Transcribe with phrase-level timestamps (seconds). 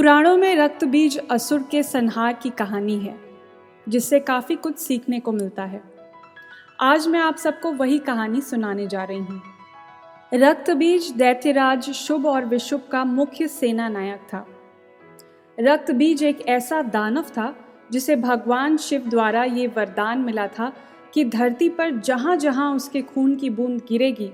[0.00, 3.14] पुराणों में रक्त बीज असुर के संहार की कहानी है,
[3.88, 5.82] जिससे काफ़ी कुछ सीखने को मिलता है।
[6.80, 9.42] आज मैं आप सबको वही कहानी सुनाने जा रही हूँ।
[10.34, 14.46] रक्त बीज दैत्यराज शुभ और विशुभ का मुख्य सेना नायक था।
[15.60, 17.54] रक्त बीज एक ऐसा दानव था,
[17.92, 20.72] जिसे भगवान शिव द्वारा ये वरदान मिला था
[21.14, 24.32] कि धरती पर जहाँ जहाँ उसके खून की बूंद गिरेगी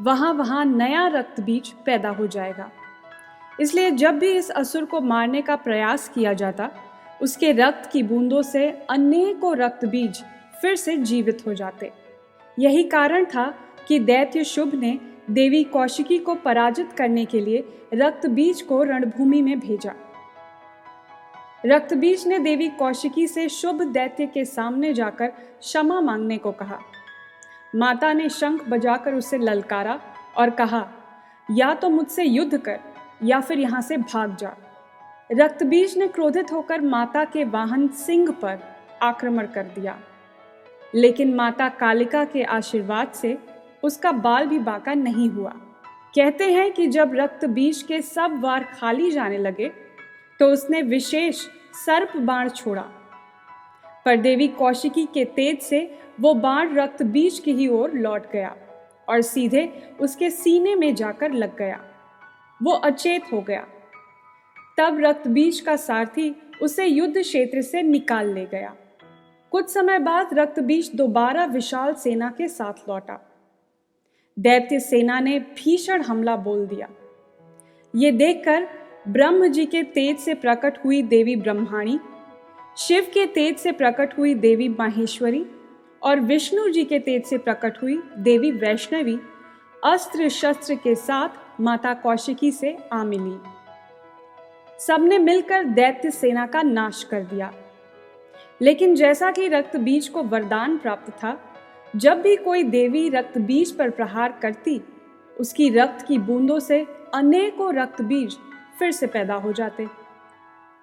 [0.00, 2.70] वहाँ वहाँ नया रक्त बीज पैदा हो जाएगा।
[3.52, 6.70] इसलिए जब भी इस असुर को मारने का प्रयास किया जाता,
[7.22, 10.22] उसके रक्त की बूंदों से अनेकों रक्त बीज
[10.60, 11.90] फिर से जीवित हो जाते।
[12.58, 13.46] यही कारण था
[13.88, 14.98] कि दैत्य शुभ ने
[15.30, 17.64] देवी कौशिकी को पराजित करने के लिए
[17.94, 19.94] रक्त बीज को रणभूमि में भेजा।
[21.66, 26.78] रक्तबीज ने देवी कौशिकी से शुभ दैत्य के सामने जाकर क्षमा मांगने को कहा।
[27.74, 30.00] माता ने शंख बजाकर उसे ललकारा
[30.36, 30.86] और कहा,
[31.48, 32.78] या तो मुझसे युद्ध कर
[33.22, 34.56] या फिर यहाँ से भाग जा।
[35.30, 38.58] रक्तबीज ने क्रोधित होकर माता के वाहन सिंह पर
[39.02, 39.98] आक्रमण कर दिया।
[40.94, 43.36] लेकिन माता कालिका के आशीर्वाद से
[43.82, 45.50] उसका बाल भी बाका नहीं हुआ।
[46.14, 49.68] कहते हैं कि जब रक्त बीज के सब वार खाली जाने लगे
[50.40, 51.46] तो उसने विशेष
[51.76, 52.84] सर्प बाण छोड़ा।
[54.04, 55.80] पर देवी कौशिकी के तेज से
[56.20, 58.54] वो बाण रक्त बीज की ही ओर लौट गया
[59.08, 59.66] और सीधे
[60.00, 61.80] उसके सीने में जाकर लग गया।
[62.62, 63.66] वो अचेत हो गया।
[64.78, 68.74] तब रक्त बीज का सारथी उसे युद्ध क्षेत्र से निकाल ले गया।
[69.52, 73.18] कुछ समय बाद रक्त बीज दोबारा विशाल सेना के साथ लौटा।
[74.36, 76.88] दैत्य सेना ने भीषण हमला बोल दिया।
[77.94, 78.68] ये देखकर
[79.08, 81.98] ब्रह्म जी के तेज से प्रकट हुई देवी ब्रह्माणी,
[82.78, 85.44] शिव के तेज से प्रकट हुई देवी माहेश्वरी
[86.02, 89.18] और विष्णु जी के तेज से प्रकट हुई देवी वैष्णवी
[89.84, 93.38] अस्त्र शस्त्र के साथ माता कौशिकी से आ मिली।
[94.78, 97.52] सबने मिलकर दैत्य सेना का नाश कर दिया।
[98.62, 101.40] लेकिन जैसा कि रक्त बीज को वरदान प्राप्त था,
[101.96, 104.80] जब भी कोई देवी रक्त बीज पर प्रहार करती,
[105.40, 108.36] उसकी रक्त की बूंदों से अनेकों रक्त बीज
[108.78, 109.88] फिर से पैदा हो जाते।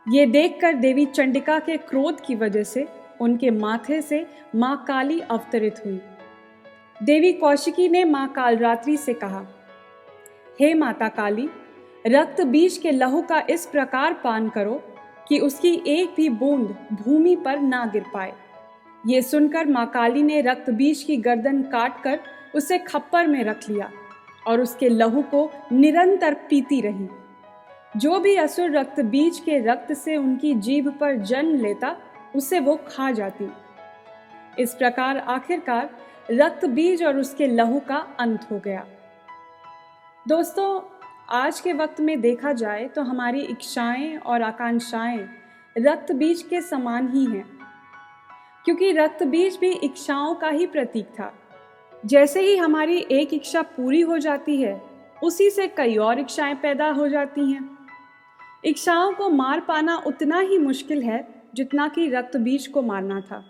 [0.10, 2.88] ये देखकर देवी चंडिका के क्रोध की वजह से
[3.22, 6.02] उनके माथे से माँ काली अवतरित हुई।
[7.04, 9.46] देवी कौशिकी ने माँ कालरात्रि से कहा
[10.62, 11.50] हे माता काली,
[12.08, 14.74] रक्त बीज के लहू का इस प्रकार पान करो
[15.28, 18.34] कि उसकी एक भी बूंद भूमि पर ना गिर पाए।
[19.08, 22.20] ये सुनकर माँ काली ने रक्त बीज की गर्दन काट कर
[22.56, 23.92] उसे खप्पर में रख लिया
[24.48, 27.08] और उसके लहू को निरंतर पीती रही।
[27.98, 31.96] जो भी असुर रक्त बीज के रक्त से उनकी जीभ पर जन्म लेता,
[32.36, 33.50] उसे वो खा जाती।
[34.60, 35.90] इस प्रकार आखिरकार
[36.32, 38.86] रक्त बीज और उसके लहू का अंत हो गया।
[40.28, 40.82] दोस्तों,
[41.30, 45.30] आज के वक्त में देखा जाए तो हमारी इच्छाएँ और आकांक्षाएँ
[45.78, 47.60] रक्त बीज के समान ही हैं।
[48.66, 51.34] क्योंकि रक्त बीज भी इच्छाओं का ही प्रतीक था।
[52.06, 54.82] जैसे ही हमारी एक इच्छा पूरी हो जाती है,
[55.24, 57.78] उसी से कई और इच्छाएँ पैदा हो जाती हैं।
[58.66, 63.44] इच्छाओं को मार पाना उतना ही मुश्किल है, जितना कि रक्त बीज को मारना था।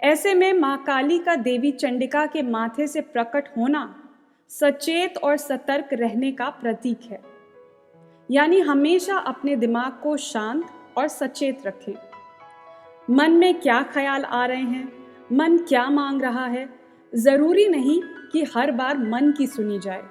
[0.00, 4.00] ऐसे में माँ काली का देवी चंडिका के माथे से प्रकट होना
[4.48, 7.20] सचेत और सतर्क रहने का प्रतीक है।
[8.30, 10.64] यानी हमेशा अपने दिमाग को शांत
[10.96, 11.92] और सचेत रखें।
[13.10, 14.92] मन में क्या ख्याल आ रहे हैं?
[15.32, 16.68] मन क्या मांग रहा है?
[17.14, 18.00] ज़रूरी नहीं
[18.32, 20.02] कि हर बार मन की सुनी जाए।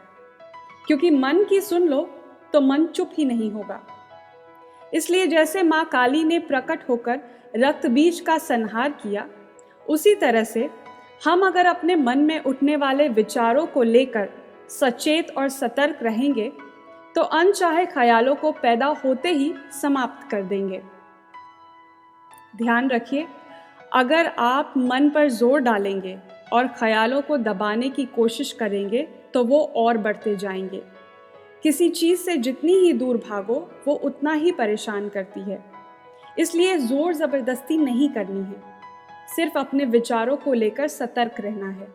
[0.87, 2.01] क्योंकि मन की सुन लो
[2.53, 3.81] तो मन चुप ही नहीं होगा।
[4.93, 7.19] इसलिए जैसे माँ काली ने प्रकट होकर
[7.55, 9.27] रक्त बीज का संहार किया,
[9.89, 10.69] उसी तरह से
[11.23, 14.29] हम अगर अपने मन में उठने वाले विचारों को लेकर
[14.69, 16.51] सचेत और सतर्क रहेंगे
[17.15, 20.81] तो अनचाहे ख्यालों को पैदा होते ही समाप्त कर देंगे।
[22.57, 23.25] ध्यान रखिए,
[23.93, 26.17] अगर आप मन पर ज़ोर डालेंगे
[26.53, 29.01] और ख्यालों को दबाने की कोशिश करेंगे
[29.33, 30.81] तो वो और बढ़ते जाएँगे।
[31.63, 33.55] किसी चीज़ से जितनी ही दूर भागो,
[33.87, 35.63] वो उतना ही परेशान करती है।
[36.39, 38.72] इसलिए ज़ोर ज़बरदस्ती नहीं करनी है।
[39.27, 41.87] सिर्फ़ अपने विचारों को लेकर सतर्क रहना है।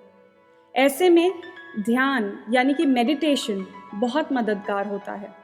[0.75, 1.33] ऐसे में
[1.81, 5.35] ध्यान यानी कि मेडिटेशन बहुत मददगार होता है।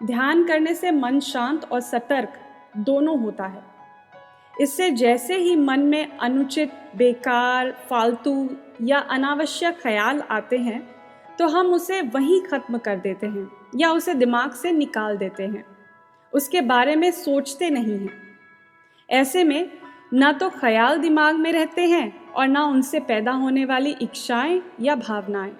[0.00, 2.38] ध्यान करने से मन शांत और सतर्क
[2.76, 3.62] दोनों होता है।
[4.54, 8.48] इससे जैसे ही मन में अनुचित, बेकार, फालतू
[8.82, 10.80] या अनावश्यक ख्याल आते हैं
[11.38, 15.64] तो हम उसे वहीं ख़त्म कर देते हैं या उसे दिमाग से निकाल देते हैं।
[16.32, 18.10] उसके बारे में सोचते नहीं हैं।
[19.08, 19.70] ऐसे में
[20.12, 24.94] ना तो ख्याल दिमाग में रहते हैं और ना उनसे पैदा होने वाली इच्छाएँ या
[24.96, 25.52] भावनाएँ।